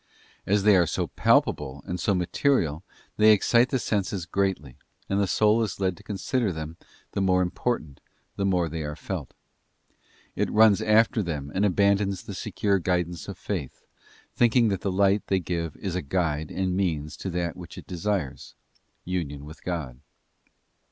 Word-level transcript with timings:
As 0.47 0.63
they 0.63 0.75
are 0.75 0.87
so 0.87 1.05
palpable 1.09 1.83
and 1.85 1.99
so 1.99 2.15
material 2.15 2.83
they 3.17 3.31
excite 3.31 3.69
the 3.69 3.77
senses 3.77 4.25
greatly, 4.25 4.79
and 5.07 5.19
the 5.21 5.27
soul 5.27 5.61
is 5.61 5.79
led 5.79 5.95
to 5.95 6.01
consider 6.01 6.51
them 6.51 6.75
the 7.11 7.21
more 7.21 7.43
important, 7.43 8.01
the 8.35 8.43
more 8.43 8.67
they 8.67 8.81
are 8.81 8.95
felt. 8.95 9.35
It 10.35 10.49
runs 10.49 10.81
after 10.81 11.21
them 11.21 11.51
and 11.53 11.63
abandons 11.65 12.23
the 12.23 12.33
secure 12.33 12.79
guidance 12.79 13.27
of 13.27 13.37
Faith, 13.37 13.85
thinking 14.33 14.69
that 14.69 14.81
the 14.81 14.91
light 14.91 15.27
they 15.27 15.39
give 15.39 15.75
is 15.77 15.93
a 15.93 16.01
guide 16.01 16.49
and 16.49 16.75
means 16.75 17.15
to 17.17 17.29
that 17.29 17.55
which 17.55 17.77
it 17.77 17.85
desires, 17.85 18.55
union 19.05 19.45
with 19.45 19.63
God. 19.63 19.99